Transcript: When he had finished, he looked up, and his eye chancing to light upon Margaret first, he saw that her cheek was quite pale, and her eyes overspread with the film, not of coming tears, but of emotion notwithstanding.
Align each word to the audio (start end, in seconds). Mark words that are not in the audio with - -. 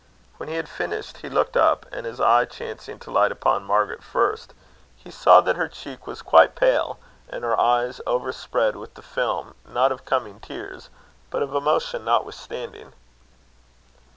When 0.37 0.49
he 0.49 0.55
had 0.55 0.67
finished, 0.67 1.17
he 1.17 1.29
looked 1.29 1.55
up, 1.55 1.85
and 1.91 2.07
his 2.07 2.19
eye 2.19 2.45
chancing 2.45 2.97
to 2.97 3.11
light 3.11 3.31
upon 3.31 3.63
Margaret 3.65 4.01
first, 4.03 4.55
he 4.97 5.11
saw 5.11 5.41
that 5.41 5.57
her 5.57 5.67
cheek 5.67 6.07
was 6.07 6.23
quite 6.23 6.55
pale, 6.55 6.97
and 7.29 7.43
her 7.43 7.59
eyes 7.59 8.01
overspread 8.07 8.75
with 8.75 8.95
the 8.95 9.03
film, 9.03 9.53
not 9.63 9.91
of 9.91 10.03
coming 10.03 10.39
tears, 10.39 10.89
but 11.29 11.43
of 11.43 11.53
emotion 11.53 12.03
notwithstanding. 12.03 12.93